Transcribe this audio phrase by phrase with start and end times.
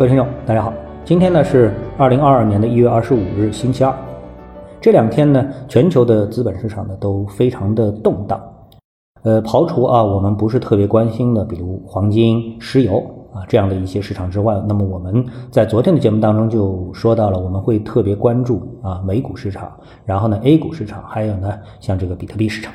[0.00, 0.72] 各位听众，大家好，
[1.04, 3.94] 今天呢是二零二二年的一月二十五日，星期二。
[4.80, 8.40] 这两天呢，全球的资本市场呢都非常的动荡。
[9.24, 12.96] 呃，刨除啊我们不是特别关心的，比如黄金、石油
[13.30, 19.70] 啊这样的一些市场之外，那么我们在昨天的节目当中就说到了，我们会特别关注啊美股市场，
[20.06, 22.72] 然后呢 A 股市场，还有呢像这个比特币市场。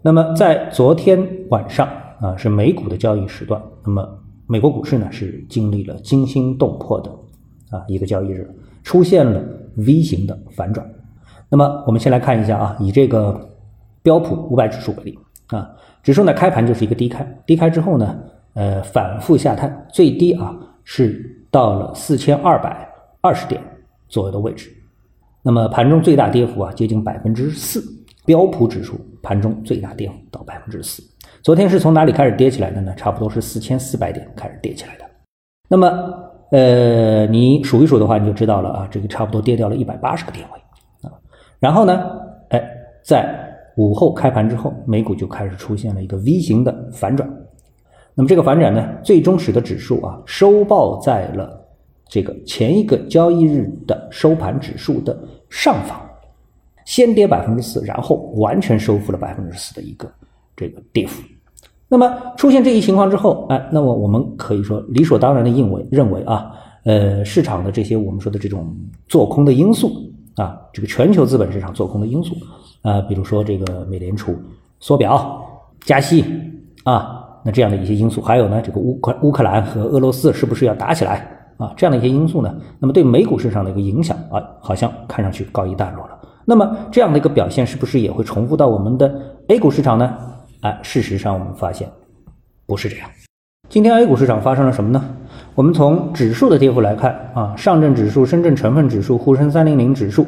[0.00, 1.86] 那么在昨天晚上
[2.18, 4.08] 啊是美股的交易时段，那么。
[4.46, 7.10] 美国股市呢是经历了惊心动魄的
[7.70, 8.48] 啊一个交易日，
[8.84, 9.42] 出现了
[9.76, 10.88] V 型的反转。
[11.48, 13.48] 那么我们先来看一下啊，以这个
[14.02, 15.70] 标普五百指数为例啊，
[16.02, 18.18] 指数呢开盘就是一个低开，低开之后呢，
[18.54, 22.88] 呃反复下探，最低啊是到了四千二百
[23.20, 23.60] 二十点
[24.08, 24.70] 左右的位置。
[25.42, 27.82] 那么盘中最大跌幅啊接近百分之四，
[28.24, 31.02] 标普指数盘中最大跌幅到百分之四。
[31.46, 32.92] 昨天是从哪里开始跌起来的呢？
[32.96, 35.04] 差不多是四千四百点开始跌起来的。
[35.68, 35.86] 那么，
[36.50, 41.14] 呃，你数一数的话，你就知道了啊，这个差不多跌掉了一百八十个点位啊。
[41.60, 42.02] 然后呢，
[42.48, 42.60] 哎，
[43.04, 47.30] 在午后开盘之后，美股就开始出现了一个 V 型的反转。
[48.16, 51.64] 那么这个反转呢，最终使得指数啊收报在了
[52.08, 55.16] 这个前一个交易日的收盘指数的
[55.48, 55.96] 上方，
[56.84, 60.12] 先跌百分之四，然后完全收复了百分之四的一个
[60.56, 61.22] 这个跌幅。
[61.88, 66.50] 那么出现这一情况之后，哎，那么我们可以说理所当然的认为认为啊，
[66.84, 68.76] 呃，市场的这些我们说的这种
[69.08, 69.92] 做空的因素
[70.34, 72.34] 啊，这个全球资本市场做空的因素
[72.82, 74.36] 啊，比如说这个美联储
[74.80, 75.40] 缩表、
[75.82, 76.24] 加息
[76.82, 81.24] 啊，那这样的一些因素，还有呢，这个乌克乌克兰和俄罗斯是不是要打起来
[81.56, 81.72] 啊？
[81.76, 86.18] 这样的一些因素呢，那么对美股市场的一个影响啊，好像看上去告一段落了。
[86.44, 89.12] 那么这样的一个表现是不是也会重复到我们的
[89.46, 90.12] A 股市场呢？
[90.60, 91.88] 哎，事实上我们发现
[92.66, 93.08] 不是这样。
[93.68, 95.04] 今天 A 股市场发生了什么呢？
[95.54, 100.26] 我们从指数的跌幅来看啊，上证指数、深圳成分指数、沪深三零零指数，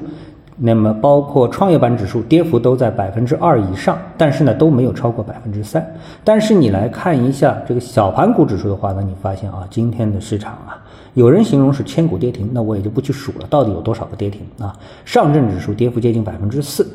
[0.56, 5.84] 那么包括创业板指数，跌幅都在百分之二以上，但是呢都没有超过百分之三。
[6.24, 10.82] 但是你来看一下这个小盘股指数的话呢，你发现啊，今天的市场啊，
[11.14, 14.76] 有人形容是千股跌停，那我也就不去数了，到底有多少个跌停啊？
[15.04, 16.86] 上证指数跌幅接近百分之四。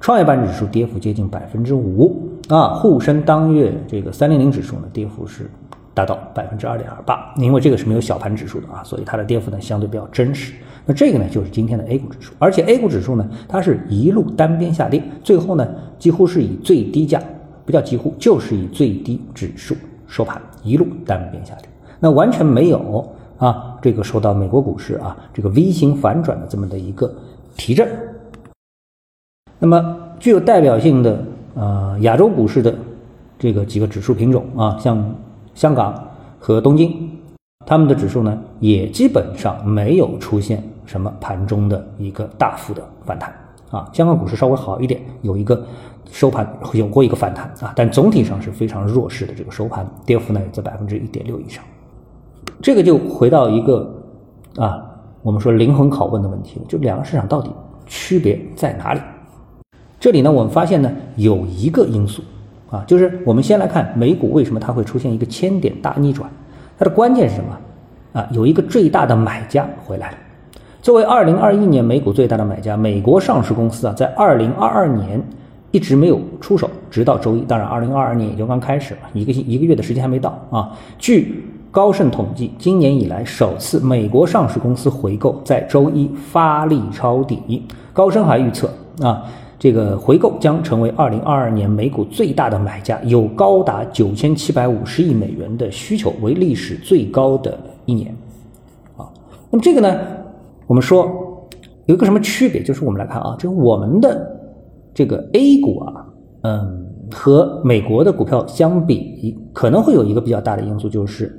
[0.00, 5.48] 创业板指数跌幅接近百分之五啊，沪深当月这个三零零指数呢，跌幅是
[5.94, 7.32] 达到百分之二点二八。
[7.36, 10.52] 因为这个是没有小盘指数的啊，所以它的跌幅呢相对比较真实。
[10.84, 15.68] 那这个呢就是今天的 A 股指数，而且 A 股指数呢，它是一路单边下跌，最后呢
[15.98, 17.22] 几乎是以最低价，
[17.64, 21.68] 不叫几乎，就是以最低指数收盘，一路单边下跌，
[22.00, 27.14] 那完全没有啊这个受到美国股市啊这个 V 型反转的这么的一个
[27.56, 27.88] 提振。
[29.58, 31.22] 那么具有代表性的
[31.60, 32.74] 呃亚洲股市的
[33.38, 35.14] 这个几个指数品种啊，像
[35.54, 35.94] 香港
[36.38, 37.10] 和东京，
[37.66, 43.30] 他们的指数呢也基本上没有出现什么盘中的一个大幅的反弹
[43.70, 43.86] 啊。
[43.92, 45.62] 香港股市稍微好一点，有一个
[46.10, 51.62] 收盘有过一个反弹啊，但总体上是非常弱势的这个收盘，跌幅呢在百分之一点六以上。
[52.62, 53.94] 这个就回到一个
[54.56, 54.82] 啊
[55.22, 57.50] 我们说灵魂拷问的问题，就两个市场到底
[57.86, 59.00] 区别在哪里？
[60.00, 62.22] 这里呢，我们发现呢有一个因素，
[62.70, 66.28] 啊，就是我们先来看美股为什么它会出现一个千点大逆转，
[66.78, 68.18] 它的关键是什么？
[68.18, 70.16] 啊，有一个最大的买家回来了。
[70.80, 75.22] 作为二零二一年美股最大的买家，美国上市公司啊，在二零二二年
[75.70, 77.42] 一直没有出手，直到周一。
[77.42, 80.72] 当然，二零二二年也就刚开始嘛，一个星一个月的时间还没到啊。
[80.98, 87.62] 据高盛统计，今年以来首次美国上市公司回购在周一发力抄底。
[87.92, 88.70] 高盛还预测
[89.02, 89.22] 啊。
[89.60, 98.10] 这个回购将成为二零二二年美股最大的买家，有高达九千七百五十亿美元的需求，为历史最高的一年。
[98.96, 99.04] 啊，
[99.50, 100.00] 那么这个呢，
[100.66, 101.46] 我们说
[101.84, 102.62] 有一个什么区别？
[102.62, 104.26] 就是我们来看啊，就是我们的
[104.94, 106.06] 这个 A 股啊，
[106.44, 111.38] 嗯，和美国的股票相比，可能会有一个比较大的因素，就是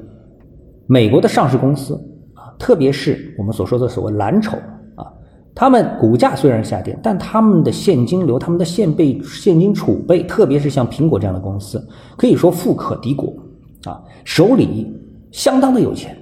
[0.85, 1.95] 美国的上市公司
[2.35, 4.59] 啊，特别是我们所说的所谓蓝筹。
[5.53, 11.85] 他们股价虽然下跌，但他们的现金流、他们的现备现金储备，特别是像苹果这样的公司，
[12.17, 13.33] 可以说富可敌国
[13.83, 14.87] 啊，手里
[15.31, 16.17] 相当的有钱。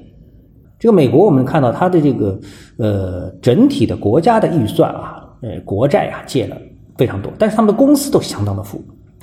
[0.79, 2.39] 这个美国，我们看到它的这个
[2.77, 6.57] 呃整体的国家的预算啊，呃国债啊借了
[6.97, 8.81] 非常多，但是他们的公司都相当的富。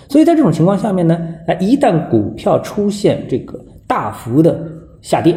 [0.08, 4.60] 所以在这种情况下面呢，哎，一旦股票出现这个大幅的
[5.00, 5.36] 下跌。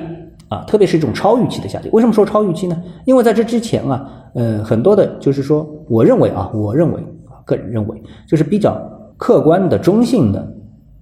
[0.50, 2.82] 啊，特别是这种超预期的下跌，为什么说超预期呢？
[3.06, 8.76] 因为在这之前啊，呃，很多的，就是说，我认为啊，我认为啊，个人认为，就是比较
[9.16, 10.54] 客观的、中性的，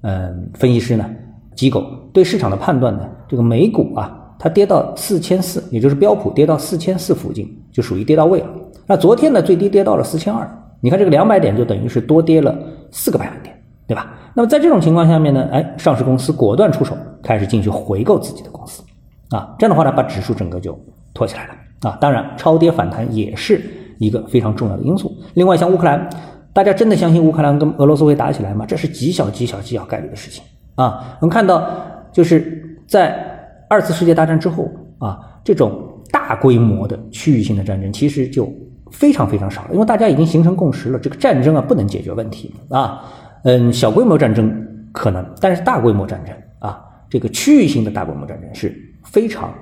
[0.02, 1.10] 嗯，分析师呢，
[1.56, 1.84] 机构
[2.14, 8.48] 对市场的判断呢，这个美股啊，它跌到四千四，也就是标普跌到四千四附近，就属于跌到位了。
[8.86, 10.46] 那昨天呢，最低跌到了四千二，
[10.82, 12.54] 你看这个两百点就等于是多跌了
[12.92, 13.56] 四个百分点，
[13.88, 14.14] 对吧？
[14.34, 18.84] 那么在这种情况下面呢，哎，上市公司果断出手，开始进去回购自己的公司，
[19.30, 20.78] 啊，这样的话呢，把指数整个就
[21.14, 21.98] 托起来了啊。
[22.02, 23.62] 当然，超跌反弹也是
[23.98, 25.16] 一个非常重要的因素。
[25.34, 26.10] 另外，像乌克兰，
[26.54, 28.66] 大家真的相信乌克兰跟俄罗斯会打起来吗？
[28.66, 30.44] 这是极小极小极小概率的事情
[30.76, 31.18] 啊。
[31.22, 31.70] 我们看到，
[32.12, 33.34] 就是在。
[33.70, 35.78] 二次世界大战之后啊，这种
[36.10, 38.50] 大规模的区域性的战争其实就
[38.94, 43.04] 非常非常少了，因为大家已经形成共识了，这个战争啊不能解决问题啊，
[43.44, 44.50] 嗯，小规模战争
[44.94, 48.74] 可能，但是大规模战争啊，这个区域性的大规模战争是
[49.12, 49.54] 非常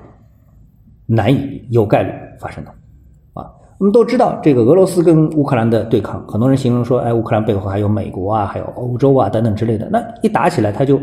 [1.06, 2.72] 难以有概率发生的
[3.34, 3.50] 啊。
[3.78, 11.00] 我们都知道，这个俄罗斯跟乌克兰的对抗，很多人形容说，哎，乌克兰背后还有美国啊，还有欧洲啊等等之类的，那一打起来，它就。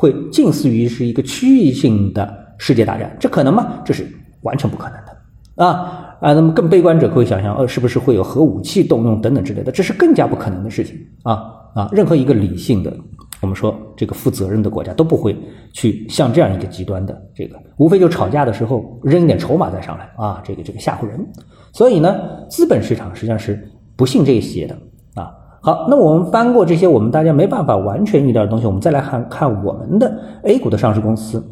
[0.00, 3.82] 会近似于是一个区域性的世界大战，这可能吗？
[3.84, 4.06] 这是
[4.42, 6.32] 完全不可能的啊啊！
[6.34, 9.72] 那么更悲观者可以想象，呃，是不是会有核武器动用等等之类的？
[9.72, 11.42] 这是更加不可能的事情啊
[11.74, 11.88] 啊！
[11.90, 12.96] 任何一个理性的，
[13.40, 15.36] 我们说这个负责任的国家都不会
[15.72, 21.24] 去像这样一个极端的这个，无非就吵架的时候扔一点筹码再上来啊，这个这个吓唬人。
[21.72, 22.16] 所以呢，
[22.48, 24.76] 资本市场实际上是不信这些的
[25.14, 25.30] 啊。
[25.60, 31.44] 好，那我们翻过这些我们大家没办法完全遇到的东西，我们再来看看我们的 A 股的上市公司，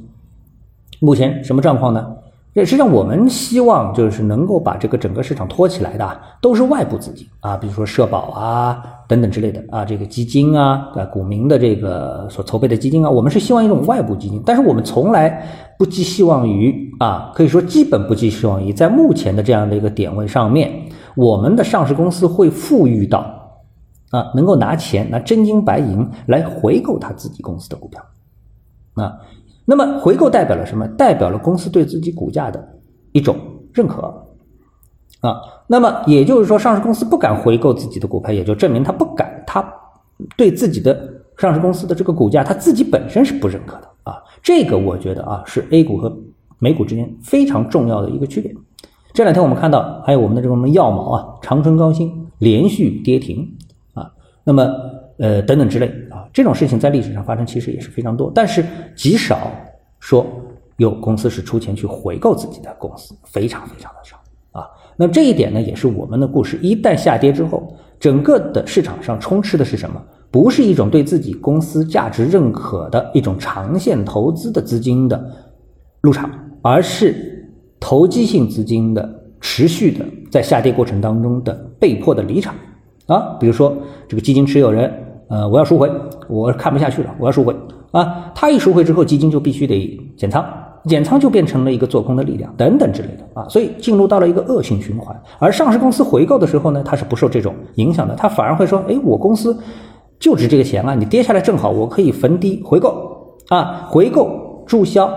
[1.00, 2.04] 目前什么状况呢？
[2.64, 15.46] 实际上我们希望就是能够把这个整个市场托起来的，都是外部资金啊，比如说社保啊等等之类的啊，这个基金啊，啊股民的这个所筹备的基金啊，我们是希望一种外部基金，但是我们从来
[15.78, 20.72] 不寄希望于啊，可以说基本不寄希望于在目前的这样的一个点位上面，
[21.14, 23.34] 我们的上市公司会富裕到。
[24.10, 28.00] 啊，能够拿钱拿真金白银来回购他自己公司的股票，
[28.94, 29.18] 啊，
[29.66, 30.86] 那么回购代表了什么？
[30.96, 32.66] 代表了公司对自己股价的
[33.12, 33.36] 一种
[33.74, 34.02] 认可，
[35.20, 35.36] 啊，
[35.66, 39.62] 那么也就是说，上市公司不敢回购自己的股票，也就证明他不敢，他
[40.36, 40.96] 对自己的
[41.36, 44.22] 上市公司的这个股价，他自己本身是不认可的啊。
[44.42, 46.16] 这个我觉得啊，是 A 股和
[46.58, 48.54] 美股之间非常重要的一个区别。
[49.12, 53.56] 这两天我们看到，还有我们的这种药毛啊，长春高新连续跌停
[53.94, 54.12] 啊。
[54.44, 54.70] 那么，
[55.18, 58.64] 呃，等等之类啊，这种事情在历史上发生其实也是非常多，但是
[58.94, 59.50] 极少
[59.98, 60.26] 说
[60.76, 64.16] 有公司是出钱去回购自己的公司，非常非常的少
[64.52, 64.68] 啊。
[64.96, 70.02] 那这一点呢，也是我们的故事一旦下跌之后，整个的市场上充斥的是什么？
[70.30, 75.24] 不是一种对自己公司价值认可的一种长线投资的资金的
[76.02, 76.30] 入场，
[76.60, 77.48] 而是
[77.80, 79.08] 投机性资金的
[79.40, 82.54] 持续的在下跌过程当中的被迫的离场。
[83.06, 83.74] 啊，比如说
[84.08, 84.92] 这个基金持有人，
[85.28, 85.90] 呃，我要赎回，
[86.28, 87.54] 我看不下去了，我要赎回
[87.90, 88.30] 啊。
[88.34, 90.44] 他一赎回之后，基金就必须得减仓，
[90.84, 93.48] 减仓就变成了一个做空的力量，等等之类的啊。
[93.48, 95.20] 所以进入到了一个恶性循环。
[95.40, 99.58] 而上市公司回购的时候呢，它是不受这种影响的，它反而会说，哎，我公司
[100.20, 105.10] 就值这个钱啊，你跌下来正好，我可以逢低回购啊，回购注销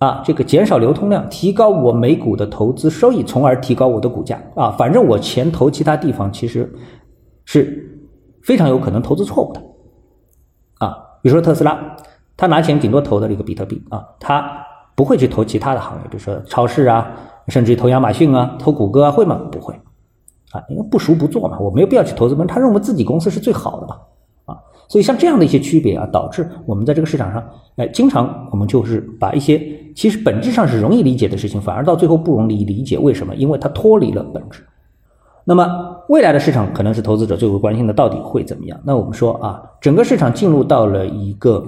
[0.00, 4.70] 啊，这个减少流通量，提高我每股的投资收益，从而提高我的股价啊。
[4.72, 6.70] 反正我钱投其他地方，其实。
[7.46, 7.89] 是
[8.42, 9.60] 非常有可能投资错误的，
[10.78, 11.96] 啊，比如说特斯拉，
[12.36, 14.64] 他拿钱顶多投的这个比特币啊，他
[14.94, 17.10] 不会去投其他的行业，比如说超市啊，
[17.48, 19.40] 甚至于投亚马逊啊，投谷歌啊，会吗？
[19.50, 19.74] 不会，
[20.52, 23.96] 啊，因为不熟不做嘛，我没有必要去投资，他认为自己公司是最好的嘛，
[24.46, 29.60] 啊，所以像这样的一些区别啊，导致我们在这个市场上，哎，经常我们就是把一些
[29.94, 33.34] 其实本质上是容易理解的事情，反而到最后不容易理解，为什么？
[33.36, 34.66] 因为它脱离了本质。
[35.44, 38.78] 那么未来的市场可能是投资者最为关心的，到底会怎么样？
[38.84, 41.66] 那我们说啊，整个市场进入到了一个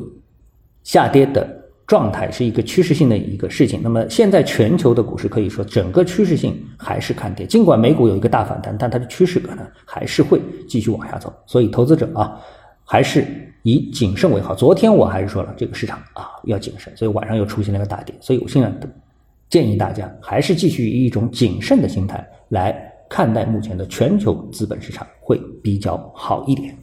[0.85, 1.49] 下跌的
[1.87, 3.81] 状态，是一个趋势性的一个事情。
[3.83, 11.33] 那么现在全球的股市可以说整个趋势性还是看跌，尽管美股有一个大反弹，但它的趋势可能还是会继续往下走。
[11.47, 12.39] 所以投资者啊，
[12.85, 13.27] 还是
[13.63, 14.55] 以谨慎为好。
[14.55, 18.15] 昨天我还是说了，这个市场啊要谨慎，所以晚上又出现了一个大跌。
[18.21, 18.71] 所以我现在
[19.49, 22.92] 建议大家还是继续以一种谨慎的心态来。
[23.13, 26.75] 看待目前的全球资本市场会比较好一点。